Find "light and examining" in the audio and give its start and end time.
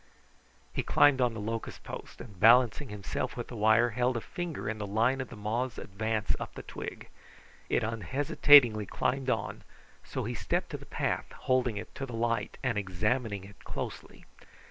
12.15-13.43